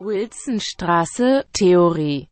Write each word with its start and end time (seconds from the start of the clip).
Wilsonstraße, 0.00 1.46
Theorie 1.52 2.28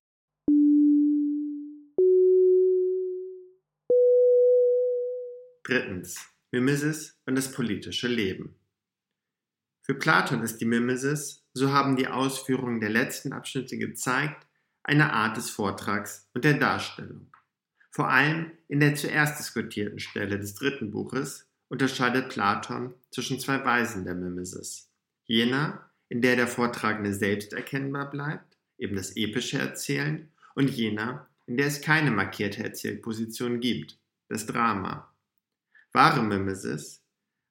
Drittens. 5.63 6.17
Mimesis 6.51 7.19
und 7.25 7.37
das 7.37 7.53
politische 7.53 8.09
Leben. 8.09 8.59
Für 9.83 9.95
Platon 9.95 10.43
ist 10.43 10.61
die 10.61 10.65
Mimesis, 10.65 11.47
so 11.55 11.71
haben 11.71 11.97
die 11.97 12.09
Ausführungen 12.09 12.81
der 12.81 12.91
letzten 12.91 13.33
Abschnitte 13.33 13.79
gezeigt, 13.79 14.45
eine 14.83 15.13
Art 15.13 15.37
des 15.37 15.49
Vortrags 15.49 16.29
und 16.35 16.45
der 16.45 16.55
Darstellung. 16.55 17.31
Vor 17.91 18.09
allem 18.09 18.51
in 18.67 18.81
der 18.81 18.97
zuerst 18.97 19.39
diskutierten 19.39 20.01
Stelle 20.01 20.39
des 20.39 20.55
dritten 20.55 20.91
Buches 20.91 21.49
unterscheidet 21.69 22.29
Platon 22.29 22.95
zwischen 23.13 23.39
zwei 23.39 23.65
Weisen 23.65 24.05
der 24.05 24.17
Mimesis. 24.17 24.91
Jener, 25.25 25.92
in 26.13 26.21
der 26.21 26.37
der 26.37 26.47
Vortragende 26.47 27.15
selbst 27.15 27.55
erkennbar 27.55 28.11
bleibt, 28.11 28.59
eben 28.77 28.97
das 28.97 29.17
epische 29.17 29.59
Erzählen, 29.59 30.29
und 30.55 30.69
jener, 30.69 31.27
in 31.47 31.57
der 31.57 31.69
es 31.69 31.81
keine 31.81 32.11
markierte 32.11 32.63
Erzählposition 32.63 33.61
gibt, 33.61 33.99
das 34.29 34.45
Drama. 34.45 35.11
Wahre 35.91 36.23
Mimesis, 36.23 37.03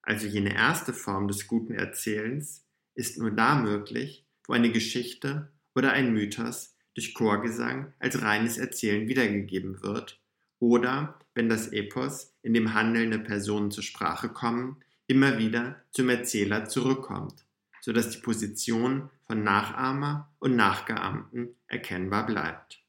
also 0.04 0.28
jene 0.28 0.54
erste 0.54 0.94
Form 0.94 1.28
des 1.28 1.48
guten 1.48 1.74
Erzählens, 1.74 2.64
ist 2.94 3.18
nur 3.18 3.32
da 3.32 3.56
möglich, 3.56 4.28
wo 4.46 4.54
eine 4.54 4.72
Geschichte 4.72 5.52
oder 5.74 5.94
ein 5.94 6.14
Mythos 6.14 6.76
durch 6.94 7.16
Chorgesang 7.16 7.92
als 7.98 8.22
reines 8.22 8.60
Erzählen 8.60 9.08
wiedergegeben 9.08 9.82
wird 9.82 10.22
oder 10.60 11.18
wenn 11.34 11.50
das 11.50 11.70
Epos, 11.70 12.36
in 12.44 12.54
dem 12.54 12.76
handelnde 12.76 13.18
Personen 13.18 13.72
zur 13.72 13.84
Sprache 13.84 14.30
kommen, 14.30 14.84
immer 15.08 15.40
wieder 15.40 15.82
zum 15.90 16.10
Erzähler 16.10 16.66
zurückkommt, 16.66 17.44
so 17.82 17.92
dass 17.92 18.12
die 18.12 18.22
Position 18.22 19.10
von 19.28 19.44
Nachahmer 19.44 20.32
und 20.40 20.56
Nachgeahmten 20.56 21.56
erkennbar 21.68 22.26
bleibt. 22.26 22.80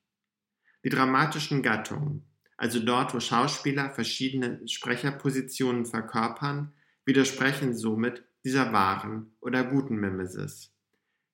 Die 0.84 0.90
dramatischen 0.90 1.62
Gattungen 1.62 2.24
also 2.62 2.78
dort, 2.78 3.12
wo 3.12 3.18
Schauspieler 3.18 3.90
verschiedene 3.90 4.60
Sprecherpositionen 4.68 5.84
verkörpern, 5.84 6.72
widersprechen 7.04 7.74
somit 7.74 8.22
dieser 8.44 8.72
wahren 8.72 9.32
oder 9.40 9.64
guten 9.64 9.96
Mimesis. 9.96 10.72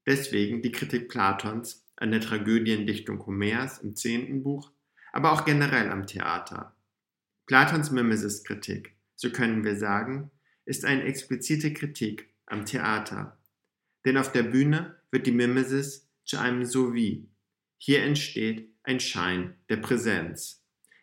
Deswegen 0.07 0.63
die 0.63 0.73
Kritik 0.73 1.11
Platons 1.11 1.85
an 1.97 2.13
der 2.13 2.23
Tragödiendichtung 2.23 3.27
Homers 3.27 3.79
im 3.81 3.95
zehnten 3.95 4.43
Buch, 4.43 4.71
aber 5.13 5.33
auch 5.33 5.45
generell 5.45 5.91
am 5.91 6.07
Theater. 6.07 6.75
Platons 7.45 7.91
Mimesis-Kritik, 7.91 8.97
so 9.15 9.31
können 9.31 9.65
wir 9.65 9.77
sagen, 9.77 10.31
ist 10.65 10.87
eine 10.87 11.03
explizite 11.03 11.75
Kritik 11.75 12.31
am 12.47 12.65
Theater. 12.65 13.38
Denn 14.05 14.17
auf 14.17 14.33
der 14.33 14.45
Bühne 14.45 14.97
wird 15.11 15.27
die 15.27 15.33
Mimesis 15.33 16.09
zu 16.25 16.39
einem 16.39 16.65
So-Wie. 16.65 17.29
Hier 17.77 18.03
entsteht 18.03 18.73
ein 18.83 19.01
Schein 19.01 19.55
der 19.69 19.77
Präsenz 19.79 20.59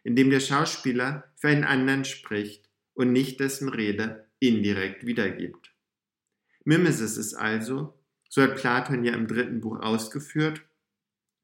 indem 0.06 0.30
der 0.30 0.40
Schauspieler 0.40 1.26
für 1.36 1.50
einen 1.50 1.66
anderen 1.66 2.06
spricht 2.06 2.70
und 2.94 3.12
nicht 3.12 3.40
dessen 3.40 3.68
Rede 3.68 4.30
indirekt 4.40 5.06
wiedergibt. 5.06 5.74
Mimesis 6.64 7.18
ist 7.18 7.34
also, 7.34 8.00
so 8.30 8.44
hat 8.44 8.56
Platon 8.56 9.04
ja 9.04 9.14
im 9.14 9.28
dritten 9.28 9.62
Buch 9.62 9.80
ausgeführt, 9.80 10.62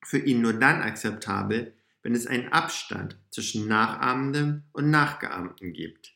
für 0.06 0.20
ihn 0.20 0.42
nur 0.42 0.54
dann 0.54 0.82
akzeptabel, 0.82 1.76
wenn 2.04 2.14
es 2.14 2.28
einen 2.28 2.50
Abstand 2.50 3.18
zwischen 3.32 3.68
Nachahmendem 3.68 4.64
und 4.74 4.92
Nachgeahmten 4.92 5.74
gibt. 5.74 6.16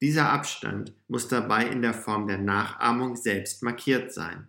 Dieser 0.00 0.30
Abstand 0.30 0.94
muss 1.06 1.28
dabei 1.28 1.66
in 1.66 1.80
der 1.80 1.94
Form 1.94 2.26
der 2.26 2.38
Nachahmung 2.38 3.14
selbst 3.14 3.62
markiert 3.62 4.12
sein. 4.12 4.48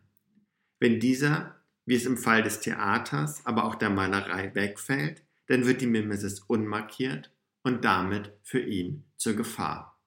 Wenn 0.79 0.99
dieser, 0.99 1.61
wie 1.85 1.95
es 1.95 2.05
im 2.05 2.17
Fall 2.17 2.43
des 2.43 2.59
Theaters, 2.59 3.45
aber 3.45 3.65
auch 3.65 3.75
der 3.75 3.89
Malerei 3.89 4.53
wegfällt, 4.53 5.23
dann 5.47 5.65
wird 5.65 5.81
die 5.81 5.87
Mimesis 5.87 6.39
unmarkiert 6.41 7.31
und 7.63 7.85
damit 7.85 8.33
für 8.44 8.59
ihn 8.59 9.03
zur 9.17 9.33
Gefahr. 9.33 10.00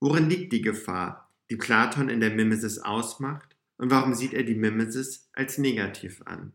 Worin 0.00 0.30
liegt 0.30 0.52
die 0.52 0.62
Gefahr, 0.62 1.30
die 1.50 1.56
Platon 1.56 2.08
in 2.08 2.20
der 2.20 2.30
Mimesis 2.30 2.78
ausmacht, 2.78 3.56
und 3.76 3.90
warum 3.90 4.14
sieht 4.14 4.34
er 4.34 4.42
die 4.42 4.54
Mimesis 4.54 5.30
als 5.32 5.56
negativ 5.56 6.20
an? 6.26 6.52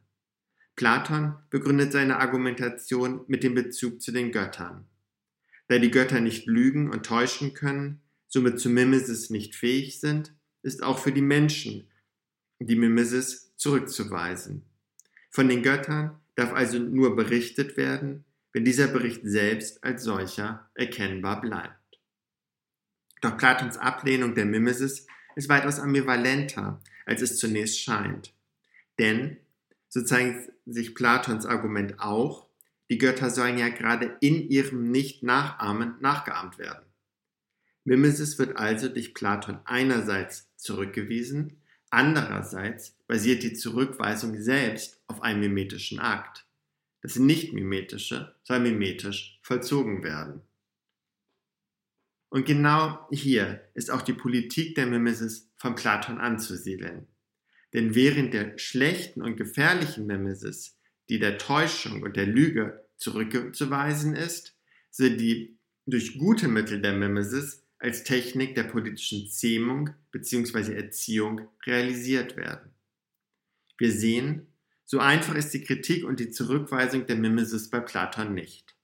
Platon 0.76 1.36
begründet 1.50 1.92
seine 1.92 2.20
Argumentation 2.20 3.22
mit 3.28 3.44
dem 3.44 3.56
Bezug 3.56 4.02
zu 4.02 4.12
den 4.12 4.32
Göttern. 4.32 4.86
Da 5.68 5.80
die 5.80 5.90
Götter 5.90 6.20
nicht 6.20 6.46
lügen 6.46 6.92
und 6.92 7.06
täuschen 7.06 7.54
können, 7.54 8.02
somit 8.28 8.60
zu 8.60 8.70
Mimesis 8.70 9.30
nicht 9.30 9.56
fähig 9.56 10.00
sind, 10.00 10.36
ist 10.62 10.84
auch 10.84 11.00
für 11.00 11.12
die 11.12 11.22
Menschen 11.22 11.88
die 12.68 12.76
Mimesis 12.76 13.56
zurückzuweisen. 13.58 14.64
Von 15.30 15.50
den 15.50 15.64
Göttern 15.64 16.20
darf 16.36 16.54
also 16.54 16.80
nur 16.80 17.16
berichtet 17.16 17.78
werden, 17.78 18.26
wenn 18.54 18.66
dieser 18.66 18.88
Bericht 18.88 19.22
selbst 19.24 19.84
als 19.84 20.04
solcher 20.04 20.70
erkennbar 20.76 21.42
bleibt. 21.42 22.00
Doch 23.22 23.38
Platons 23.38 23.78
Ablehnung 23.78 24.36
der 24.36 24.46
Mimesis 24.46 25.08
ist 25.36 25.50
weitaus 25.50 25.80
ambivalenter, 25.80 26.82
als 27.06 27.22
es 27.22 27.38
zunächst 27.38 27.82
scheint. 27.82 28.34
Denn, 29.00 29.38
so 29.90 30.02
zeigt 30.04 30.52
sich 30.66 30.96
Platons 30.96 31.46
Argument 31.46 32.00
auch, 32.00 32.48
die 32.90 32.98
Götter 32.98 33.30
sollen 33.30 33.58
ja 33.58 33.70
gerade 33.70 34.16
in 34.22 34.50
ihrem 34.50 34.92
Nicht-Nachahmen 34.92 35.96
nachgeahmt 36.00 36.58
werden. 36.58 36.86
Mimesis 37.84 38.40
wird 38.40 38.58
also 38.58 38.90
durch 38.90 39.14
Platon 39.14 39.60
einerseits 39.66 40.50
zurückgewiesen, 40.58 41.62
andererseits 41.96 42.96
basiert 43.08 43.44
die 43.44 43.54
Zurückweisung 43.54 44.40
selbst 44.42 45.02
auf 45.08 45.22
einem 45.22 45.40
mimetischen 45.40 46.00
Akt. 46.00 46.46
Das 47.02 47.18
Nicht-Mimetische 47.18 48.36
soll 48.44 48.60
mimetisch 48.60 49.40
vollzogen 49.42 50.04
werden. 50.04 50.42
Und 52.30 52.46
genau 52.46 53.08
hier 53.12 53.62
ist 53.76 53.92
auch 53.92 54.02
die 54.02 54.14
Politik 54.14 54.76
der 54.76 54.88
Mimesis 54.88 55.50
von 55.56 55.76
Platon 55.76 56.18
anzusiedeln. 56.18 57.08
Denn 57.74 57.96
während 57.96 58.34
der 58.34 58.58
schlechten 58.58 59.22
und 59.22 59.38
gefährlichen 59.38 60.06
Mimesis, 60.06 60.78
die 61.10 61.20
der 61.20 61.38
Täuschung 61.38 62.04
und 62.04 62.16
der 62.16 62.26
Lüge 62.26 62.86
zurückzuweisen 62.98 64.16
ist, 64.16 64.58
so 64.92 65.08
die 65.08 65.58
durch 65.86 66.18
gute 66.18 66.48
Mittel 66.48 66.82
der 66.82 66.94
Mimesis 66.94 67.65
als 67.86 68.04
Technik 68.04 68.56
der 68.56 68.64
politischen 68.64 69.30
Zähmung 69.30 69.92
bzw. 70.12 70.74
Erziehung 70.74 71.42
realisiert 71.68 72.36
werden. 72.36 72.72
Wir 73.78 73.92
sehen, 73.92 74.48
so 74.86 74.98
einfach 74.98 75.36
ist 75.36 75.54
die 75.54 75.64
Kritik 75.64 76.04
und 76.04 76.20
die 76.20 76.32
Zurückweisung 76.32 77.06
der 77.06 77.16
Mimesis 77.16 77.70
bei 77.70 77.80
Platon 77.80 78.34
nicht. 78.34 78.76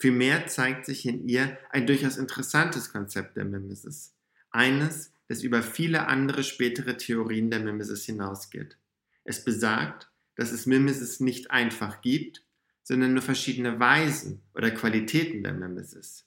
Vielmehr 0.00 0.48
zeigt 0.48 0.84
sich 0.84 1.06
in 1.06 1.28
ihr 1.28 1.58
ein 1.70 1.86
durchaus 1.86 2.16
interessantes 2.16 2.90
Konzept 2.90 3.36
der 3.36 3.44
Mimesis. 3.44 4.16
Eines, 4.50 5.12
das 5.28 5.44
über 5.44 5.62
viele 5.62 6.08
andere 6.08 6.42
spätere 6.42 6.96
Theorien 6.96 7.52
der 7.52 7.60
Mimesis 7.60 8.04
hinausgeht. 8.04 8.76
Es 9.22 9.44
besagt, 9.44 10.10
dass 10.34 10.50
es 10.50 10.66
Mimesis 10.66 11.20
nicht 11.20 11.52
einfach 11.52 12.00
gibt, 12.00 12.44
sondern 12.82 13.12
nur 13.12 13.22
verschiedene 13.22 13.78
Weisen 13.78 14.42
oder 14.54 14.72
Qualitäten 14.72 15.44
der 15.44 15.52
Mimesis. 15.52 16.26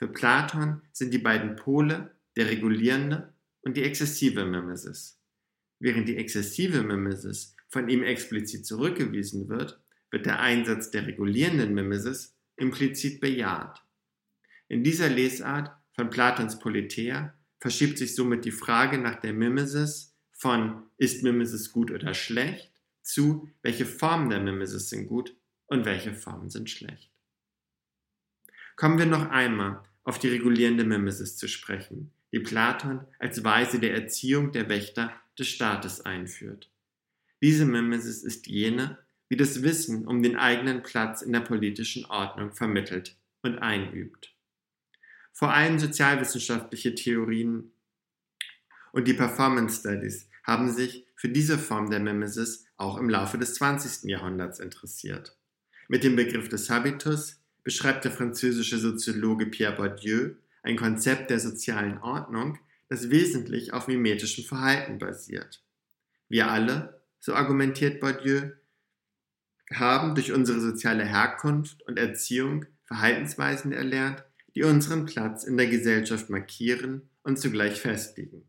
Für 0.00 0.08
Platon 0.08 0.80
sind 0.92 1.12
die 1.12 1.18
beiden 1.18 1.56
Pole 1.56 2.16
der 2.34 2.48
regulierende 2.48 3.34
und 3.60 3.76
die 3.76 3.82
exzessive 3.82 4.46
Mimesis. 4.46 5.20
Während 5.78 6.08
die 6.08 6.16
exzessive 6.16 6.82
Mimesis 6.82 7.54
von 7.68 7.86
ihm 7.90 8.02
explizit 8.02 8.64
zurückgewiesen 8.64 9.50
wird, 9.50 9.78
wird 10.10 10.24
der 10.24 10.40
Einsatz 10.40 10.90
der 10.90 11.06
regulierenden 11.06 11.74
Mimesis 11.74 12.34
implizit 12.56 13.20
bejaht. 13.20 13.84
In 14.68 14.82
dieser 14.82 15.10
Lesart 15.10 15.70
von 15.92 16.08
Platons 16.08 16.58
Politeia 16.58 17.34
verschiebt 17.58 17.98
sich 17.98 18.14
somit 18.14 18.46
die 18.46 18.52
Frage 18.52 18.96
nach 18.96 19.20
der 19.20 19.34
Mimesis 19.34 20.16
von 20.32 20.84
ist 20.96 21.22
Mimesis 21.22 21.72
gut 21.72 21.90
oder 21.90 22.14
schlecht 22.14 22.72
zu 23.02 23.50
welche 23.60 23.84
Formen 23.84 24.30
der 24.30 24.40
Mimesis 24.40 24.88
sind 24.88 25.08
gut 25.08 25.36
und 25.66 25.84
welche 25.84 26.14
Formen 26.14 26.48
sind 26.48 26.70
schlecht. 26.70 27.10
Kommen 28.76 28.98
wir 28.98 29.04
noch 29.04 29.28
einmal 29.28 29.82
auf 30.10 30.18
die 30.18 30.28
regulierende 30.28 30.82
Mimesis 30.82 31.36
zu 31.36 31.46
sprechen, 31.46 32.10
die 32.32 32.40
Platon 32.40 33.06
als 33.20 33.44
Weise 33.44 33.78
der 33.78 33.94
Erziehung 33.94 34.50
der 34.50 34.68
Wächter 34.68 35.12
des 35.38 35.46
Staates 35.46 36.00
einführt. 36.00 36.68
Diese 37.40 37.64
Mimesis 37.64 38.24
ist 38.24 38.48
jene, 38.48 38.98
wie 39.28 39.36
das 39.36 39.62
Wissen 39.62 40.08
um 40.08 40.20
den 40.20 40.34
eigenen 40.34 40.82
Platz 40.82 41.22
in 41.22 41.32
der 41.32 41.42
politischen 41.42 42.06
Ordnung 42.06 42.50
vermittelt 42.50 43.16
und 43.42 43.60
einübt. 43.60 44.34
Vor 45.32 45.54
allem 45.54 45.78
sozialwissenschaftliche 45.78 46.96
Theorien 46.96 47.70
und 48.90 49.06
die 49.06 49.14
Performance 49.14 49.78
Studies 49.78 50.28
haben 50.42 50.72
sich 50.72 51.06
für 51.14 51.28
diese 51.28 51.56
Form 51.56 51.88
der 51.88 52.00
Mimesis 52.00 52.66
auch 52.76 52.98
im 52.98 53.08
Laufe 53.08 53.38
des 53.38 53.54
20. 53.54 54.10
Jahrhunderts 54.10 54.58
interessiert. 54.58 55.38
Mit 55.86 56.02
dem 56.02 56.16
Begriff 56.16 56.48
des 56.48 56.68
Habitus 56.68 57.39
beschreibt 57.64 58.04
der 58.04 58.12
französische 58.12 58.78
Soziologe 58.78 59.46
Pierre 59.46 59.76
Bourdieu 59.76 60.34
ein 60.62 60.76
Konzept 60.76 61.30
der 61.30 61.40
sozialen 61.40 61.98
Ordnung, 61.98 62.58
das 62.88 63.10
wesentlich 63.10 63.72
auf 63.72 63.88
mimetischem 63.88 64.44
Verhalten 64.44 64.98
basiert. 64.98 65.62
Wir 66.28 66.50
alle 66.50 67.00
so 67.18 67.34
argumentiert 67.34 68.00
Bourdieu, 68.00 68.50
haben 69.72 70.14
durch 70.14 70.32
unsere 70.32 70.60
soziale 70.60 71.04
Herkunft 71.04 71.82
und 71.86 71.98
Erziehung 71.98 72.66
Verhaltensweisen 72.84 73.72
erlernt, 73.72 74.24
die 74.54 74.64
unseren 74.64 75.06
Platz 75.06 75.44
in 75.44 75.56
der 75.56 75.68
Gesellschaft 75.68 76.28
markieren 76.28 77.08
und 77.22 77.38
zugleich 77.38 77.80
festigen. 77.80 78.48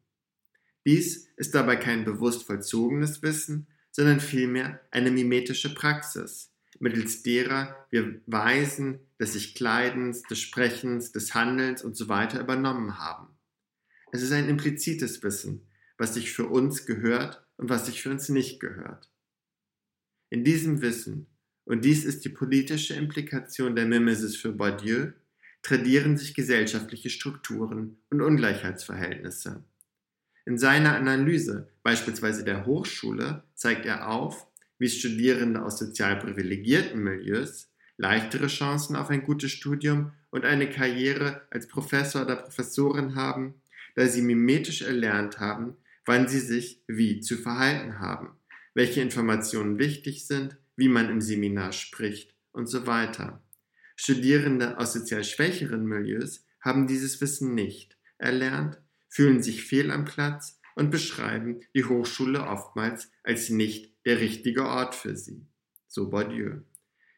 Dies 0.85 1.27
ist 1.35 1.53
dabei 1.53 1.75
kein 1.75 2.05
bewusst 2.05 2.43
vollzogenes 2.43 3.21
Wissen, 3.21 3.67
sondern 3.91 4.19
vielmehr 4.19 4.81
eine 4.89 5.11
mimetische 5.11 5.73
Praxis, 5.73 6.50
mittels 6.81 7.23
derer 7.23 7.87
wir 7.89 8.21
Weisen 8.25 8.99
des 9.19 9.33
sich 9.33 9.55
Kleidens, 9.55 10.23
des 10.23 10.39
Sprechens, 10.39 11.11
des 11.11 11.33
Handelns 11.33 11.83
usw. 11.83 12.27
So 12.31 12.39
übernommen 12.39 12.97
haben. 12.97 13.27
Es 14.11 14.21
ist 14.21 14.31
ein 14.31 14.49
implizites 14.49 15.23
Wissen, 15.23 15.67
was 15.97 16.15
sich 16.15 16.33
für 16.33 16.47
uns 16.47 16.85
gehört 16.85 17.45
und 17.57 17.69
was 17.69 17.85
sich 17.85 18.01
für 18.01 18.09
uns 18.09 18.29
nicht 18.29 18.59
gehört. 18.59 19.09
In 20.29 20.43
diesem 20.43 20.81
Wissen, 20.81 21.27
und 21.65 21.85
dies 21.85 22.03
ist 22.03 22.25
die 22.25 22.29
politische 22.29 22.95
Implikation 22.95 23.75
der 23.75 23.85
Mimesis 23.85 24.35
für 24.35 24.51
Bourdieu, 24.51 25.11
tradieren 25.61 26.17
sich 26.17 26.33
gesellschaftliche 26.33 27.09
Strukturen 27.09 27.97
und 28.09 28.21
Ungleichheitsverhältnisse. 28.21 29.63
In 30.45 30.57
seiner 30.57 30.95
Analyse 30.95 31.69
beispielsweise 31.83 32.43
der 32.43 32.65
Hochschule 32.65 33.43
zeigt 33.53 33.85
er 33.85 34.09
auf, 34.09 34.47
wie 34.81 34.89
Studierende 34.89 35.61
aus 35.61 35.77
sozial 35.77 36.17
privilegierten 36.17 37.03
Milieus 37.03 37.69
leichtere 37.97 38.47
Chancen 38.47 38.95
auf 38.95 39.11
ein 39.11 39.23
gutes 39.23 39.51
Studium 39.51 40.11
und 40.31 40.43
eine 40.43 40.67
Karriere 40.71 41.43
als 41.51 41.67
Professor 41.67 42.23
oder 42.23 42.35
Professorin 42.35 43.13
haben, 43.13 43.61
da 43.93 44.07
sie 44.07 44.23
mimetisch 44.23 44.81
erlernt 44.81 45.39
haben, 45.39 45.77
wann 46.07 46.27
sie 46.27 46.39
sich 46.39 46.81
wie 46.87 47.21
zu 47.21 47.37
verhalten 47.37 47.99
haben, 47.99 48.31
welche 48.73 49.01
Informationen 49.01 49.77
wichtig 49.77 50.25
sind, 50.25 50.57
wie 50.75 50.89
man 50.89 51.09
im 51.09 51.21
Seminar 51.21 51.73
spricht 51.73 52.33
und 52.51 52.65
so 52.65 52.87
weiter. 52.87 53.43
Studierende 53.95 54.79
aus 54.79 54.93
sozial 54.93 55.23
schwächeren 55.23 55.85
Milieus 55.85 56.43
haben 56.59 56.87
dieses 56.87 57.21
Wissen 57.21 57.53
nicht 57.53 57.99
erlernt, 58.17 58.81
fühlen 59.09 59.43
sich 59.43 59.63
fehl 59.63 59.91
am 59.91 60.05
Platz 60.05 60.59
und 60.73 60.89
beschreiben 60.89 61.59
die 61.75 61.85
Hochschule 61.85 62.47
oftmals 62.47 63.11
als 63.23 63.51
nicht 63.51 63.90
der 64.05 64.19
richtige 64.19 64.65
Ort 64.65 64.95
für 64.95 65.15
sie. 65.15 65.45
So 65.87 66.09
Bourdieu. 66.09 66.61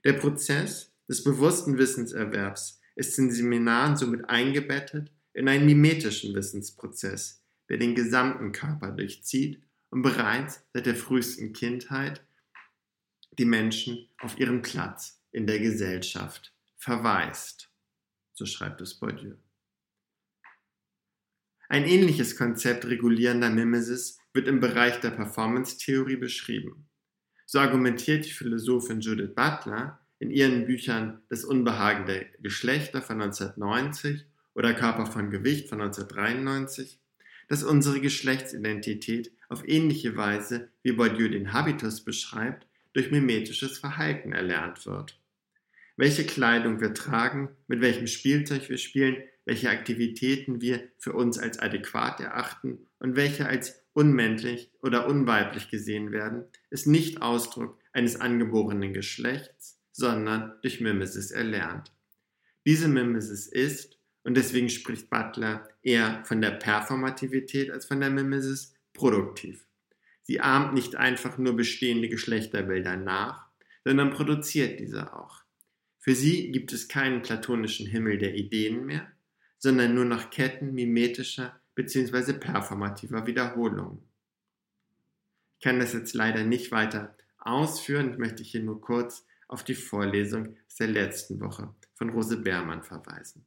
Der 0.03 0.13
Prozess 0.13 0.93
des 1.07 1.23
bewussten 1.23 1.77
Wissenserwerbs 1.77 2.81
ist 2.95 3.17
in 3.17 3.31
Seminaren 3.31 3.95
somit 3.95 4.29
eingebettet 4.29 5.11
in 5.33 5.47
einen 5.47 5.65
mimetischen 5.65 6.35
Wissensprozess, 6.35 7.43
der 7.69 7.77
den 7.77 7.95
gesamten 7.95 8.51
Körper 8.51 8.91
durchzieht 8.91 9.61
und 9.89 10.01
bereits 10.01 10.63
seit 10.73 10.85
der 10.85 10.95
frühesten 10.95 11.53
Kindheit 11.53 12.25
die 13.37 13.45
Menschen 13.45 14.09
auf 14.19 14.39
ihren 14.39 14.61
Platz 14.61 15.21
in 15.31 15.47
der 15.47 15.59
Gesellschaft 15.59 16.53
verweist. 16.77 17.71
So 18.33 18.45
schreibt 18.45 18.81
es 18.81 18.95
Bourdieu. 18.95 19.35
Ein 21.69 21.85
ähnliches 21.85 22.35
Konzept 22.35 22.85
regulierender 22.85 23.49
Mimesis 23.49 24.19
wird 24.33 24.47
im 24.47 24.59
Bereich 24.59 24.99
der 24.99 25.11
Performance-Theorie 25.11 26.15
beschrieben. 26.15 26.87
So 27.45 27.59
argumentiert 27.59 28.25
die 28.25 28.31
Philosophin 28.31 28.99
Judith 28.99 29.35
Butler 29.35 29.99
in 30.19 30.31
ihren 30.31 30.65
Büchern 30.65 31.21
Das 31.29 31.43
Unbehagen 31.43 32.05
der 32.05 32.25
Geschlechter 32.41 33.01
von 33.01 33.21
1990 33.21 34.25
oder 34.55 34.73
Körper 34.73 35.05
von 35.05 35.29
Gewicht 35.29 35.69
von 35.69 35.81
1993, 35.81 36.99
dass 37.47 37.63
unsere 37.63 37.99
Geschlechtsidentität 37.99 39.31
auf 39.49 39.67
ähnliche 39.67 40.15
Weise, 40.15 40.69
wie 40.81 40.93
Bourdieu 40.93 41.29
den 41.29 41.53
Habitus 41.53 42.03
beschreibt, 42.03 42.65
durch 42.93 43.11
mimetisches 43.11 43.77
Verhalten 43.77 44.31
erlernt 44.31 44.85
wird. 44.85 45.19
Welche 45.95 46.25
Kleidung 46.25 46.81
wir 46.81 46.93
tragen, 46.93 47.49
mit 47.67 47.81
welchem 47.81 48.07
Spielzeug 48.07 48.69
wir 48.69 48.77
spielen, 48.77 49.17
welche 49.45 49.69
Aktivitäten 49.69 50.61
wir 50.61 50.87
für 50.97 51.13
uns 51.13 51.37
als 51.37 51.59
adäquat 51.59 52.19
erachten 52.19 52.87
und 52.99 53.15
welche 53.15 53.45
als 53.45 53.82
unmännlich 53.93 54.71
oder 54.81 55.07
unweiblich 55.07 55.69
gesehen 55.69 56.11
werden, 56.11 56.45
ist 56.69 56.87
nicht 56.87 57.21
Ausdruck 57.21 57.79
eines 57.93 58.19
angeborenen 58.19 58.93
Geschlechts, 58.93 59.79
sondern 59.91 60.53
durch 60.61 60.81
Mimesis 60.81 61.31
erlernt. 61.31 61.91
Diese 62.65 62.87
Mimesis 62.87 63.47
ist, 63.47 63.99
und 64.23 64.35
deswegen 64.35 64.69
spricht 64.69 65.09
Butler 65.09 65.67
eher 65.81 66.23
von 66.25 66.41
der 66.41 66.51
Performativität 66.51 67.69
als 67.71 67.85
von 67.85 67.99
der 67.99 68.09
Mimesis, 68.09 68.73
produktiv. 68.93 69.67
Sie 70.23 70.39
ahmt 70.39 70.73
nicht 70.73 70.95
einfach 70.95 71.37
nur 71.37 71.55
bestehende 71.55 72.07
Geschlechterbilder 72.07 72.95
nach, 72.95 73.47
sondern 73.83 74.11
produziert 74.11 74.79
diese 74.79 75.13
auch. 75.13 75.43
Für 75.99 76.15
sie 76.15 76.51
gibt 76.51 76.71
es 76.73 76.87
keinen 76.87 77.21
platonischen 77.21 77.87
Himmel 77.87 78.17
der 78.17 78.35
Ideen 78.35 78.85
mehr, 78.85 79.11
sondern 79.57 79.93
nur 79.93 80.05
noch 80.05 80.29
Ketten 80.29 80.73
mimetischer 80.73 81.59
bzw. 81.75 82.33
performativer 82.33 83.25
Wiederholungen. 83.25 84.03
Ich 85.57 85.63
kann 85.63 85.79
das 85.79 85.93
jetzt 85.93 86.13
leider 86.13 86.43
nicht 86.43 86.71
weiter 86.71 87.15
ausführen, 87.37 88.11
ich 88.11 88.17
möchte 88.17 88.43
hier 88.43 88.61
nur 88.61 88.81
kurz 88.81 89.25
auf 89.47 89.63
die 89.63 89.75
Vorlesung 89.75 90.55
der 90.79 90.87
letzten 90.87 91.39
Woche 91.39 91.73
von 91.95 92.09
Rose 92.09 92.37
Beermann 92.37 92.83
verweisen. 92.83 93.45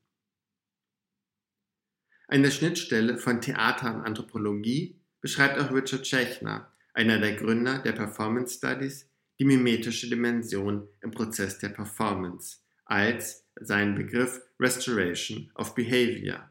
Eine 2.28 2.50
Schnittstelle 2.50 3.19
von 3.19 3.40
Theater 3.40 3.94
und 3.94 4.02
Anthropologie 4.02 5.00
beschreibt 5.20 5.58
auch 5.58 5.72
Richard 5.72 6.06
Schechner, 6.06 6.72
einer 6.93 7.19
der 7.19 7.34
Gründer 7.34 7.79
der 7.79 7.93
Performance 7.93 8.56
Studies, 8.56 9.08
die 9.38 9.44
mimetische 9.44 10.08
Dimension 10.08 10.88
im 11.02 11.11
Prozess 11.11 11.58
der 11.58 11.69
Performance 11.69 12.58
als 12.84 13.44
seinen 13.61 13.94
Begriff 13.94 14.40
Restoration 14.58 15.50
of 15.55 15.75
Behavior. 15.75 16.50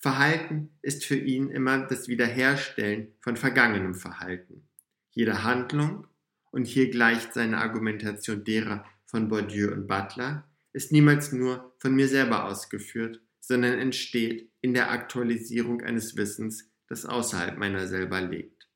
Verhalten 0.00 0.70
ist 0.80 1.04
für 1.04 1.16
ihn 1.16 1.50
immer 1.50 1.86
das 1.86 2.06
Wiederherstellen 2.06 3.14
von 3.20 3.36
vergangenem 3.36 3.94
Verhalten. 3.94 4.68
Jede 5.10 5.42
Handlung, 5.42 6.06
und 6.50 6.66
hier 6.66 6.90
gleicht 6.90 7.34
seine 7.34 7.58
Argumentation 7.58 8.44
derer 8.44 8.84
von 9.04 9.28
Bourdieu 9.28 9.72
und 9.72 9.86
Butler, 9.86 10.48
ist 10.72 10.92
niemals 10.92 11.32
nur 11.32 11.74
von 11.78 11.94
mir 11.94 12.08
selber 12.08 12.44
ausgeführt, 12.44 13.20
sondern 13.40 13.78
entsteht 13.78 14.50
in 14.60 14.72
der 14.72 14.90
Aktualisierung 14.90 15.82
eines 15.82 16.16
Wissens, 16.16 16.70
das 16.86 17.04
außerhalb 17.04 17.58
meiner 17.58 17.86
selber 17.86 18.20
liegt. 18.20 18.68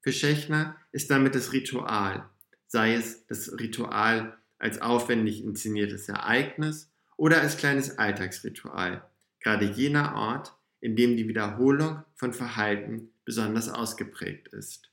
Für 0.00 0.12
Schechner 0.12 0.76
ist 0.92 1.10
damit 1.10 1.34
das 1.34 1.52
Ritual, 1.52 2.28
sei 2.66 2.94
es 2.94 3.26
das 3.26 3.52
Ritual 3.58 4.38
als 4.58 4.80
aufwendig 4.80 5.44
inszeniertes 5.44 6.08
Ereignis 6.08 6.90
oder 7.16 7.40
als 7.40 7.56
kleines 7.56 7.98
Alltagsritual, 7.98 9.08
gerade 9.40 9.66
jener 9.66 10.14
Ort, 10.14 10.56
in 10.80 10.96
dem 10.96 11.16
die 11.16 11.28
Wiederholung 11.28 12.04
von 12.14 12.32
Verhalten 12.32 13.10
besonders 13.24 13.68
ausgeprägt 13.68 14.48
ist. 14.48 14.90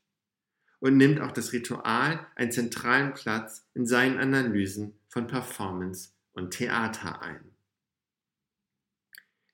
Und 0.79 0.97
nimmt 0.97 1.21
auch 1.21 1.31
das 1.31 1.53
Ritual 1.53 2.25
einen 2.35 2.51
zentralen 2.51 3.13
Platz 3.13 3.65
in 3.73 3.85
seinen 3.85 4.19
Analysen 4.19 4.99
von 5.07 5.27
Performance 5.27 6.09
und 6.33 6.51
Theater 6.51 7.21
ein. 7.21 7.51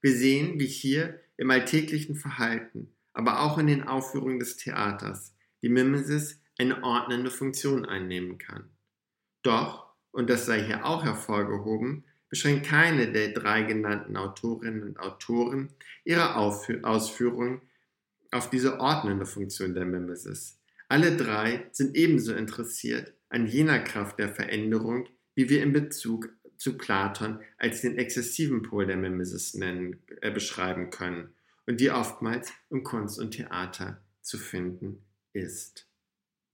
Wir 0.01 0.15
sehen, 0.15 0.59
wie 0.59 0.67
hier 0.67 1.19
im 1.37 1.51
alltäglichen 1.51 2.15
Verhalten, 2.15 2.95
aber 3.13 3.41
auch 3.41 3.57
in 3.57 3.67
den 3.67 3.83
Aufführungen 3.83 4.39
des 4.39 4.57
Theaters 4.57 5.35
die 5.61 5.69
Mimesis 5.69 6.41
eine 6.57 6.83
ordnende 6.83 7.31
Funktion 7.31 7.85
einnehmen 7.85 8.37
kann. 8.37 8.69
Doch 9.43 9.89
und 10.11 10.29
das 10.29 10.45
sei 10.45 10.63
hier 10.63 10.85
auch 10.85 11.03
hervorgehoben, 11.03 12.03
beschränkt 12.29 12.67
keine 12.67 13.11
der 13.11 13.29
drei 13.29 13.63
genannten 13.63 14.15
Autorinnen 14.15 14.83
und 14.83 14.99
Autoren 14.99 15.69
ihre 16.03 16.35
Ausführungen 16.35 17.61
auf 18.31 18.49
diese 18.49 18.79
ordnende 18.79 19.25
Funktion 19.25 19.73
der 19.73 19.85
Mimesis. 19.85 20.59
Alle 20.87 21.15
drei 21.17 21.67
sind 21.71 21.95
ebenso 21.95 22.33
interessiert 22.33 23.13
an 23.29 23.47
jener 23.47 23.79
Kraft 23.79 24.19
der 24.19 24.29
Veränderung, 24.29 25.07
die 25.35 25.49
wir 25.49 25.63
in 25.63 25.73
Bezug 25.73 26.29
zu 26.57 26.77
Platon 26.77 27.39
als 27.57 27.81
den 27.81 27.97
exzessiven 27.97 28.61
Pol 28.61 28.85
der 28.85 28.97
Mimesis 28.97 29.53
nennen, 29.53 30.03
äh, 30.21 30.31
beschreiben 30.31 30.89
können 30.89 31.33
und 31.65 31.79
die 31.79 31.91
oftmals 31.91 32.51
in 32.69 32.83
Kunst 32.83 33.19
und 33.19 33.31
Theater 33.31 34.03
zu 34.21 34.37
finden 34.37 35.05
ist 35.33 35.87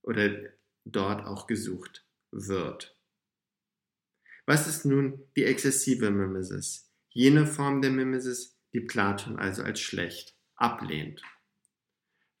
oder 0.02 0.30
dort 0.84 1.26
auch 1.26 1.46
gesucht 1.46 2.06
wird. 2.30 2.95
Was 4.46 4.68
ist 4.68 4.84
nun 4.84 5.24
die 5.36 5.44
exzessive 5.44 6.10
Mimesis? 6.10 6.92
Jene 7.08 7.46
Form 7.46 7.82
der 7.82 7.90
Mimesis, 7.90 8.56
die 8.72 8.80
Platon 8.80 9.38
also 9.38 9.64
als 9.64 9.80
schlecht 9.80 10.36
ablehnt. 10.54 11.20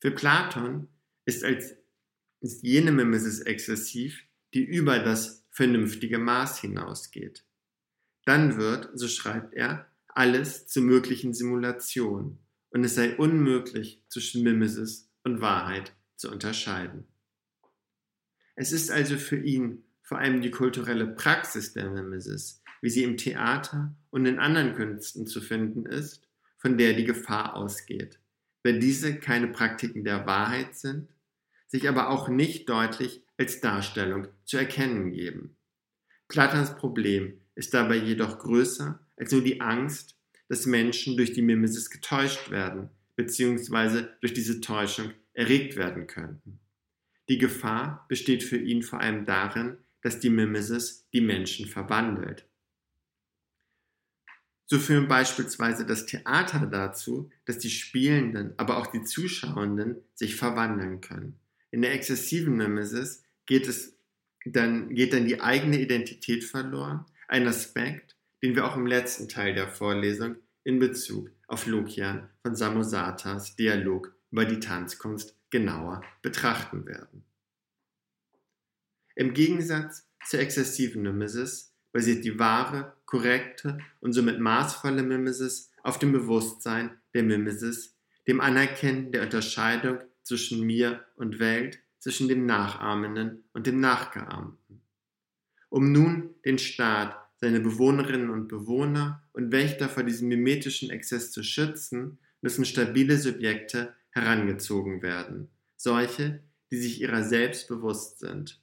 Für 0.00 0.12
Platon 0.12 0.88
ist, 1.24 1.42
als, 1.42 1.74
ist 2.40 2.62
jene 2.62 2.92
Mimesis 2.92 3.40
exzessiv, 3.40 4.22
die 4.54 4.64
über 4.64 5.00
das 5.00 5.44
vernünftige 5.50 6.18
Maß 6.18 6.60
hinausgeht. 6.60 7.44
Dann 8.24 8.56
wird, 8.56 8.90
so 8.94 9.08
schreibt 9.08 9.54
er, 9.54 9.90
alles 10.08 10.68
zur 10.68 10.84
möglichen 10.84 11.34
Simulation 11.34 12.38
und 12.70 12.84
es 12.84 12.94
sei 12.94 13.16
unmöglich 13.16 14.04
zwischen 14.08 14.44
Mimesis 14.44 15.10
und 15.24 15.40
Wahrheit 15.40 15.94
zu 16.16 16.30
unterscheiden. 16.30 17.08
Es 18.54 18.72
ist 18.72 18.90
also 18.90 19.18
für 19.18 19.38
ihn 19.38 19.85
vor 20.06 20.18
allem 20.18 20.40
die 20.40 20.52
kulturelle 20.52 21.08
Praxis 21.08 21.72
der 21.72 21.90
Mimesis, 21.90 22.62
wie 22.80 22.90
sie 22.90 23.02
im 23.02 23.16
Theater 23.16 23.92
und 24.10 24.24
in 24.24 24.38
anderen 24.38 24.72
Künsten 24.72 25.26
zu 25.26 25.40
finden 25.40 25.84
ist, 25.84 26.28
von 26.58 26.78
der 26.78 26.92
die 26.92 27.04
Gefahr 27.04 27.56
ausgeht, 27.56 28.20
wenn 28.62 28.78
diese 28.78 29.16
keine 29.16 29.48
Praktiken 29.48 30.04
der 30.04 30.24
Wahrheit 30.24 30.76
sind, 30.76 31.08
sich 31.66 31.88
aber 31.88 32.08
auch 32.08 32.28
nicht 32.28 32.68
deutlich 32.68 33.24
als 33.36 33.60
Darstellung 33.60 34.28
zu 34.44 34.56
erkennen 34.56 35.10
geben. 35.10 35.56
Platons 36.28 36.76
Problem 36.76 37.40
ist 37.56 37.74
dabei 37.74 37.96
jedoch 37.96 38.38
größer 38.38 39.00
als 39.16 39.32
nur 39.32 39.42
die 39.42 39.60
Angst, 39.60 40.16
dass 40.48 40.66
Menschen 40.66 41.16
durch 41.16 41.32
die 41.32 41.42
Mimesis 41.42 41.90
getäuscht 41.90 42.50
werden, 42.52 42.90
beziehungsweise 43.16 44.16
durch 44.20 44.34
diese 44.34 44.60
Täuschung 44.60 45.10
erregt 45.32 45.74
werden 45.74 46.06
könnten. 46.06 46.60
Die 47.28 47.38
Gefahr 47.38 48.06
besteht 48.08 48.44
für 48.44 48.56
ihn 48.56 48.84
vor 48.84 49.00
allem 49.00 49.24
darin, 49.24 49.78
dass 50.06 50.20
die 50.20 50.30
Mimesis 50.30 51.08
die 51.12 51.20
Menschen 51.20 51.66
verwandelt. 51.66 52.46
So 54.66 54.78
führen 54.78 55.08
beispielsweise 55.08 55.84
das 55.84 56.06
Theater 56.06 56.66
dazu, 56.66 57.28
dass 57.44 57.58
die 57.58 57.70
Spielenden, 57.70 58.54
aber 58.56 58.76
auch 58.76 58.86
die 58.86 59.02
Zuschauenden 59.02 59.96
sich 60.14 60.36
verwandeln 60.36 61.00
können. 61.00 61.40
In 61.72 61.82
der 61.82 61.92
exzessiven 61.92 62.54
Mimesis 62.54 63.24
geht 63.46 63.66
es 63.66 63.98
dann, 64.44 64.94
geht 64.94 65.12
dann 65.12 65.26
die 65.26 65.40
eigene 65.40 65.80
Identität 65.80 66.44
verloren, 66.44 67.04
ein 67.26 67.48
Aspekt, 67.48 68.14
den 68.44 68.54
wir 68.54 68.64
auch 68.64 68.76
im 68.76 68.86
letzten 68.86 69.28
Teil 69.28 69.54
der 69.54 69.66
Vorlesung 69.66 70.36
in 70.62 70.78
Bezug 70.78 71.32
auf 71.48 71.66
Lukian 71.66 72.30
von 72.42 72.54
Samosatas 72.54 73.56
Dialog 73.56 74.14
über 74.30 74.44
die 74.44 74.60
Tanzkunst 74.60 75.36
genauer 75.50 76.04
betrachten 76.22 76.86
werden. 76.86 77.24
Im 79.16 79.32
Gegensatz 79.32 80.06
zur 80.26 80.40
exzessiven 80.40 81.02
Mimesis 81.02 81.74
basiert 81.90 82.24
die 82.24 82.38
wahre, 82.38 82.92
korrekte 83.06 83.78
und 84.00 84.12
somit 84.12 84.38
maßvolle 84.38 85.02
Mimesis 85.02 85.72
auf 85.82 85.98
dem 85.98 86.12
Bewusstsein 86.12 86.90
der 87.14 87.22
Mimesis, 87.22 87.96
dem 88.28 88.40
Anerkennen 88.40 89.12
der 89.12 89.22
Unterscheidung 89.22 90.00
zwischen 90.22 90.62
mir 90.62 91.04
und 91.16 91.38
Welt 91.38 91.80
zwischen 91.98 92.28
dem 92.28 92.44
Nachahmenden 92.44 93.44
und 93.54 93.66
dem 93.66 93.80
Nachgeahmten. 93.80 94.82
Um 95.70 95.92
nun 95.92 96.34
den 96.44 96.58
Staat, 96.58 97.16
seine 97.38 97.60
Bewohnerinnen 97.60 98.30
und 98.30 98.48
Bewohner 98.48 99.22
und 99.32 99.50
Wächter 99.50 99.88
vor 99.88 100.02
diesem 100.02 100.28
mimetischen 100.28 100.90
Exzess 100.90 101.32
zu 101.32 101.42
schützen, 101.42 102.18
müssen 102.42 102.64
stabile 102.66 103.16
Subjekte 103.16 103.94
herangezogen 104.10 105.02
werden, 105.02 105.48
solche, 105.76 106.42
die 106.70 106.76
sich 106.76 107.00
ihrer 107.00 107.22
selbst 107.22 107.68
bewusst 107.68 108.18
sind. 108.18 108.60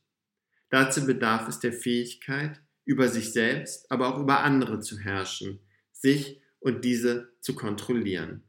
Dazu 0.74 1.06
bedarf 1.06 1.48
es 1.48 1.60
der 1.60 1.72
Fähigkeit, 1.72 2.60
über 2.84 3.08
sich 3.08 3.32
selbst, 3.32 3.92
aber 3.92 4.08
auch 4.08 4.20
über 4.20 4.40
andere 4.40 4.80
zu 4.80 4.98
herrschen, 4.98 5.60
sich 5.92 6.42
und 6.60 6.84
diese 6.84 7.32
zu 7.42 7.54
kontrollieren. 7.54 8.42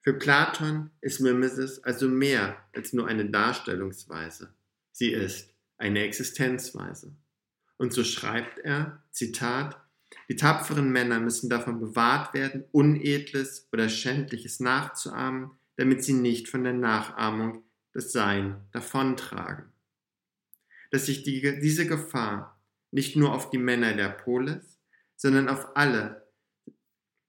Für 0.00 0.14
Platon 0.14 0.90
ist 1.00 1.20
Mimesis 1.20 1.78
also 1.84 2.08
mehr 2.08 2.56
als 2.74 2.92
nur 2.92 3.06
eine 3.06 3.30
Darstellungsweise. 3.30 4.52
Sie 4.90 5.12
ist 5.12 5.54
eine 5.76 6.00
Existenzweise. 6.00 7.14
Und 7.76 7.92
so 7.92 8.02
schreibt 8.02 8.58
er, 8.58 9.04
Zitat, 9.12 9.80
die 10.28 10.34
tapferen 10.34 10.90
Männer 10.90 11.20
müssen 11.20 11.48
davon 11.48 11.78
bewahrt 11.78 12.34
werden, 12.34 12.64
Unedles 12.72 13.68
oder 13.70 13.88
Schändliches 13.88 14.58
nachzuahmen, 14.58 15.52
damit 15.76 16.02
sie 16.02 16.14
nicht 16.14 16.48
von 16.48 16.64
der 16.64 16.72
Nachahmung 16.72 17.62
des 17.94 18.10
Sein 18.10 18.66
davontragen. 18.72 19.72
Dass 20.90 21.06
sich 21.06 21.22
die, 21.22 21.40
diese 21.60 21.86
Gefahr 21.86 22.58
nicht 22.90 23.16
nur 23.16 23.34
auf 23.34 23.50
die 23.50 23.58
Männer 23.58 23.94
der 23.94 24.08
Polis, 24.08 24.78
sondern 25.16 25.48
auf 25.48 25.76
alle, 25.76 26.26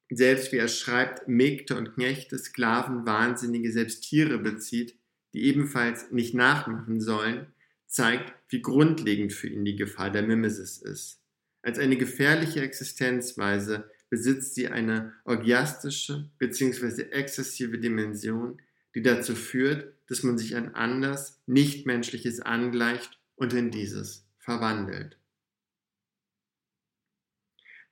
selbst 0.10 0.52
wie 0.52 0.58
er 0.58 0.68
schreibt, 0.68 1.28
Mägde 1.28 1.76
und 1.76 1.94
Knechte, 1.96 2.38
Sklaven, 2.38 3.06
Wahnsinnige, 3.06 3.72
selbst 3.72 4.02
Tiere 4.02 4.38
bezieht, 4.38 4.96
die 5.34 5.44
ebenfalls 5.44 6.12
nicht 6.12 6.34
nachmachen 6.34 7.02
sollen, 7.02 7.48
zeigt, 7.86 8.34
wie 8.50 8.62
grundlegend 8.62 9.34
für 9.34 9.48
ihn 9.48 9.66
die 9.66 9.76
Gefahr 9.76 10.12
der 10.12 10.24
Mimesis 10.24 10.78
ist. 10.78 11.22
Als 11.62 11.78
eine 11.78 11.98
gefährliche 11.98 12.62
Existenzweise 12.62 13.90
besitzt 14.10 14.56
sie 14.56 14.70
eine 14.70 15.14
orgiastische 15.26 16.30
bzw. 16.40 17.10
exzessive 17.12 17.78
Dimension, 17.78 18.62
die 18.96 19.04
dazu 19.04 19.36
führt, 19.36 19.94
dass 20.08 20.24
man 20.24 20.38
sich 20.38 20.56
an 20.56 20.74
anders 20.74 21.40
Nichtmenschliches 21.46 22.40
angleicht 22.40 23.19
und 23.40 23.54
in 23.54 23.72
dieses 23.72 24.28
verwandelt. 24.38 25.18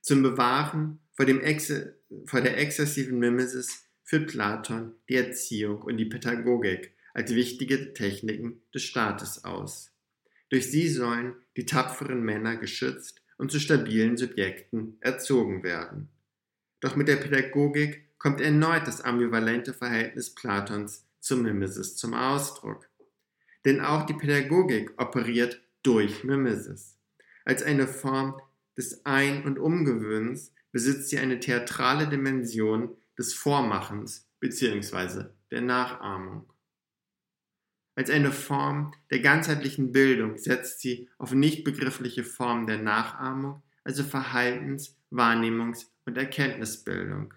Zum 0.02 0.22
Bewahren 0.22 1.00
vor, 1.14 1.26
dem 1.26 1.42
Exe, 1.42 1.98
vor 2.26 2.42
der 2.42 2.58
exzessiven 2.58 3.20
Mimesis 3.20 3.86
führt 4.04 4.32
Platon 4.32 4.94
die 5.10 5.16
Erziehung 5.16 5.82
und 5.82 5.98
die 5.98 6.06
Pädagogik 6.06 6.94
als 7.14 7.34
wichtige 7.34 7.94
Techniken 7.94 8.62
des 8.74 8.84
Staates 8.84 9.44
aus. 9.44 9.92
Durch 10.50 10.70
sie 10.70 10.88
sollen 10.88 11.36
die 11.58 11.66
tapferen 11.66 12.22
Männer 12.22 12.56
geschützt 12.56 13.22
und 13.38 13.52
zu 13.52 13.60
stabilen 13.60 14.18
Subjekten 14.18 14.98
erzogen 15.02 15.64
werden. 15.64 16.10
Doch 16.80 16.96
mit 16.96 17.08
der 17.08 17.18
Pädagogik 17.18 18.18
kommt 18.18 18.40
erneut 18.40 18.88
das 18.88 19.02
ambivalente 19.02 19.74
Verhältnis 19.74 20.34
Platons 20.34 21.06
zur 21.20 21.38
Mimesis 21.38 21.96
zum 21.96 22.14
Ausdruck. 22.14 22.87
Denn 23.66 23.82
auch 23.82 24.06
die 24.06 24.14
Pädagogik 24.14 24.94
operiert 25.02 25.62
durch 25.84 26.24
Mimesis. 26.24 26.98
Als 27.46 27.64
eine 27.64 27.88
Form 27.88 28.40
des 28.78 29.06
Ein- 29.06 29.46
und 29.46 29.58
Umgewöhnens 29.58 30.54
besitzt 30.72 31.10
sie 31.10 31.18
eine 31.18 31.40
theatrale 31.40 32.08
Dimension 32.08 32.96
des 33.18 33.34
Vormachens 33.34 34.30
bzw. 34.40 35.26
der 35.52 35.62
Nachahmung. 35.62 36.52
Als 37.96 38.12
eine 38.12 38.32
Form 38.32 38.94
der 39.10 39.22
ganzheitlichen 39.22 39.92
Bildung 39.92 40.38
setzt 40.38 40.82
sie 40.82 41.10
auf 41.18 41.34
nicht 41.34 41.64
begriffliche 41.64 42.24
Formen 42.24 42.68
der 42.68 42.78
Nachahmung, 42.78 43.64
also 43.84 44.04
Verhaltens-, 44.04 44.96
Wahrnehmungs- 45.10 45.88
und 46.06 46.16
Erkenntnisbildung. 46.16 47.34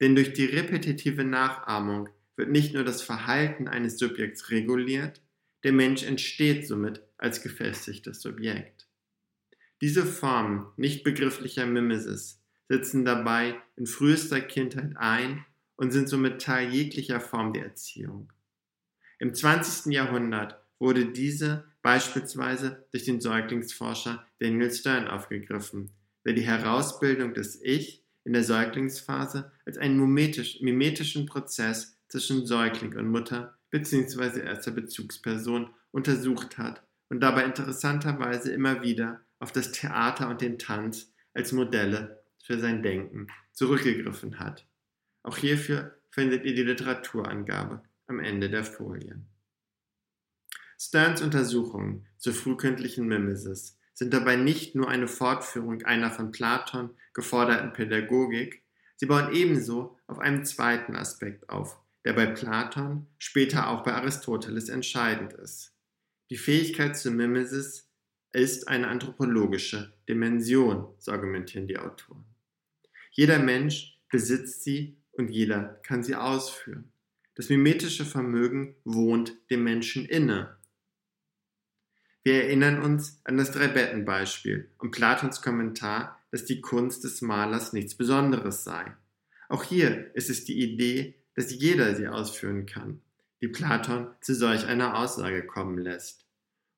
Denn 0.00 0.16
durch 0.16 0.32
die 0.32 0.46
repetitive 0.46 1.24
Nachahmung 1.24 2.08
wird 2.34 2.50
nicht 2.50 2.74
nur 2.74 2.82
das 2.82 3.02
Verhalten 3.02 3.68
eines 3.68 3.98
Subjekts 3.98 4.50
reguliert, 4.50 5.22
der 5.64 5.72
Mensch 5.72 6.02
entsteht 6.02 6.68
somit 6.68 7.02
als 7.18 7.42
gefestigtes 7.42 8.20
Subjekt. 8.20 8.86
Diese 9.80 10.06
Formen 10.06 10.66
nicht 10.76 11.02
begrifflicher 11.02 11.66
Mimesis 11.66 12.40
setzen 12.68 13.04
dabei 13.04 13.56
in 13.76 13.86
frühester 13.86 14.40
Kindheit 14.40 14.92
ein 14.96 15.44
und 15.76 15.90
sind 15.90 16.08
somit 16.08 16.40
Teil 16.40 16.72
jeglicher 16.72 17.20
Form 17.20 17.52
der 17.52 17.64
Erziehung. 17.64 18.32
Im 19.18 19.34
20. 19.34 19.92
Jahrhundert 19.92 20.60
wurde 20.78 21.06
diese 21.06 21.64
beispielsweise 21.82 22.86
durch 22.92 23.04
den 23.04 23.20
Säuglingsforscher 23.20 24.26
Daniel 24.38 24.72
Stern 24.72 25.08
aufgegriffen, 25.08 25.90
der 26.24 26.34
die 26.34 26.42
Herausbildung 26.42 27.34
des 27.34 27.60
Ich 27.62 28.04
in 28.24 28.32
der 28.32 28.44
Säuglingsphase 28.44 29.52
als 29.66 29.76
einen 29.76 29.98
mimetischen 29.98 31.26
Prozess 31.26 31.98
zwischen 32.08 32.46
Säugling 32.46 32.96
und 32.96 33.08
Mutter 33.08 33.58
bzw. 33.74 34.38
erster 34.40 34.70
Bezugsperson 34.70 35.68
untersucht 35.90 36.58
hat 36.58 36.86
und 37.08 37.18
dabei 37.18 37.44
interessanterweise 37.44 38.52
immer 38.52 38.82
wieder 38.82 39.22
auf 39.40 39.50
das 39.50 39.72
Theater 39.72 40.28
und 40.28 40.40
den 40.40 40.60
Tanz 40.60 41.12
als 41.34 41.50
Modelle 41.50 42.22
für 42.40 42.60
sein 42.60 42.84
Denken 42.84 43.26
zurückgegriffen 43.52 44.38
hat. 44.38 44.64
Auch 45.24 45.38
hierfür 45.38 45.98
findet 46.10 46.44
ihr 46.44 46.54
die 46.54 46.62
Literaturangabe 46.62 47.82
am 48.06 48.20
Ende 48.20 48.48
der 48.48 48.62
Folien. 48.62 49.26
Sterns 50.78 51.20
Untersuchungen 51.20 52.06
zur 52.16 52.32
frühkindlichen 52.32 53.08
Mimesis 53.08 53.76
sind 53.92 54.14
dabei 54.14 54.36
nicht 54.36 54.76
nur 54.76 54.88
eine 54.88 55.08
Fortführung 55.08 55.82
einer 55.82 56.12
von 56.12 56.30
Platon 56.30 56.90
geforderten 57.12 57.72
Pädagogik, 57.72 58.62
sie 58.94 59.06
bauen 59.06 59.32
ebenso 59.32 59.98
auf 60.06 60.20
einem 60.20 60.44
zweiten 60.44 60.94
Aspekt 60.94 61.48
auf, 61.48 61.80
der 62.04 62.12
bei 62.12 62.26
Platon, 62.26 63.06
später 63.18 63.68
auch 63.68 63.82
bei 63.82 63.94
Aristoteles 63.94 64.68
entscheidend 64.68 65.32
ist. 65.32 65.72
Die 66.30 66.36
Fähigkeit 66.36 66.96
zur 66.96 67.12
Mimesis 67.12 67.90
ist 68.32 68.68
eine 68.68 68.88
anthropologische 68.88 69.94
Dimension, 70.08 70.88
so 70.98 71.12
argumentieren 71.12 71.66
die 71.66 71.78
Autoren. 71.78 72.24
Jeder 73.12 73.38
Mensch 73.38 73.98
besitzt 74.10 74.64
sie 74.64 74.96
und 75.12 75.30
jeder 75.30 75.80
kann 75.82 76.02
sie 76.02 76.16
ausführen. 76.16 76.90
Das 77.36 77.48
mimetische 77.48 78.04
Vermögen 78.04 78.76
wohnt 78.84 79.34
dem 79.50 79.64
Menschen 79.64 80.06
inne. 80.06 80.56
Wir 82.22 82.44
erinnern 82.44 82.80
uns 82.82 83.20
an 83.24 83.36
das 83.36 83.52
Drei-Betten-Beispiel 83.52 84.70
und 84.78 84.92
Platons 84.92 85.42
Kommentar, 85.42 86.20
dass 86.30 86.44
die 86.44 86.60
Kunst 86.60 87.04
des 87.04 87.22
Malers 87.22 87.72
nichts 87.72 87.94
Besonderes 87.94 88.64
sei. 88.64 88.94
Auch 89.48 89.62
hier 89.62 90.14
ist 90.14 90.30
es 90.30 90.44
die 90.44 90.60
Idee, 90.60 91.14
dass 91.34 91.52
jeder 91.52 91.94
sie 91.94 92.08
ausführen 92.08 92.66
kann, 92.66 93.00
die 93.40 93.48
Platon 93.48 94.08
zu 94.20 94.34
solch 94.34 94.66
einer 94.66 94.96
Aussage 94.96 95.46
kommen 95.46 95.78
lässt. 95.78 96.26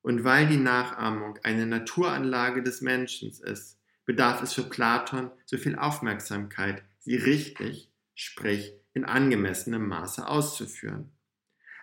Und 0.01 0.23
weil 0.23 0.47
die 0.47 0.57
Nachahmung 0.57 1.39
eine 1.43 1.65
Naturanlage 1.65 2.63
des 2.63 2.81
Menschen 2.81 3.29
ist, 3.29 3.77
bedarf 4.05 4.41
es 4.41 4.53
für 4.53 4.63
Platon 4.63 5.31
so 5.45 5.57
viel 5.57 5.75
Aufmerksamkeit, 5.75 6.83
sie 6.99 7.15
richtig, 7.15 7.91
sprich 8.15 8.73
in 8.93 9.05
angemessenem 9.05 9.87
Maße 9.87 10.27
auszuführen. 10.27 11.11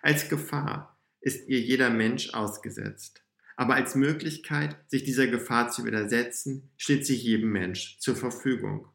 Als 0.01 0.27
Gefahr 0.29 0.99
ist 1.21 1.47
ihr 1.47 1.59
jeder 1.59 1.89
Mensch 1.89 2.33
ausgesetzt. 2.33 3.23
Aber 3.55 3.75
als 3.75 3.95
Möglichkeit, 3.95 4.77
sich 4.87 5.03
dieser 5.03 5.27
Gefahr 5.27 5.69
zu 5.69 5.85
widersetzen, 5.85 6.69
steht 6.77 7.05
sie 7.05 7.15
jedem 7.15 7.51
Mensch 7.51 7.97
zur 7.99 8.15
Verfügung. 8.15 8.89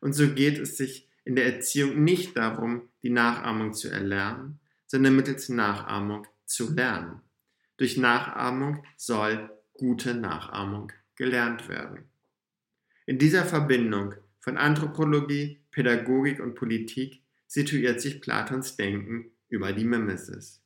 Und 0.00 0.12
so 0.12 0.28
geht 0.34 0.58
es 0.58 0.76
sich 0.76 1.08
in 1.26 1.34
der 1.34 1.44
Erziehung 1.44 2.02
nicht 2.04 2.36
darum, 2.36 2.88
die 3.02 3.10
Nachahmung 3.10 3.74
zu 3.74 3.90
erlernen, 3.90 4.60
sondern 4.86 5.16
mittels 5.16 5.48
Nachahmung 5.48 6.26
zu 6.46 6.72
lernen. 6.72 7.20
Durch 7.76 7.96
Nachahmung 7.96 8.84
soll 8.96 9.50
gute 9.74 10.14
Nachahmung 10.14 10.92
gelernt 11.16 11.68
werden. 11.68 12.04
In 13.06 13.18
dieser 13.18 13.44
Verbindung 13.44 14.14
von 14.40 14.56
Anthropologie, 14.56 15.60
Pädagogik 15.72 16.40
und 16.40 16.54
Politik 16.54 17.22
situiert 17.48 18.00
sich 18.00 18.20
Platons 18.20 18.76
Denken 18.76 19.32
über 19.48 19.72
die 19.72 19.84
Mimesis. 19.84 20.62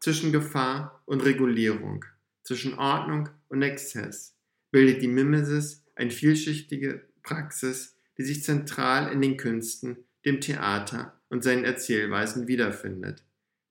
Zwischen 0.00 0.30
Gefahr 0.30 1.02
und 1.06 1.24
Regulierung, 1.24 2.04
zwischen 2.42 2.74
Ordnung 2.74 3.30
und 3.48 3.62
Exzess 3.62 4.36
bildet 4.70 5.00
die 5.00 5.08
Mimesis 5.08 5.84
eine 5.94 6.10
vielschichtige 6.10 7.08
Praxis, 7.22 7.95
die 8.18 8.24
sich 8.24 8.42
zentral 8.42 9.12
in 9.12 9.20
den 9.20 9.36
Künsten, 9.36 10.04
dem 10.24 10.40
Theater 10.40 11.20
und 11.28 11.44
seinen 11.44 11.64
Erzählweisen 11.64 12.48
wiederfindet, 12.48 13.24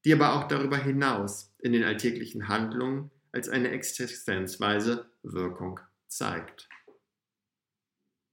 die 0.06 0.14
aber 0.14 0.34
auch 0.34 0.48
darüber 0.48 0.78
hinaus 0.78 1.54
in 1.60 1.74
den 1.74 1.84
alltäglichen 1.84 2.48
Handlungen 2.48 3.12
als 3.32 3.50
eine 3.50 3.72
Existenzweise 3.72 5.10
Wirkung 5.24 5.80
zeigt. 6.08 6.70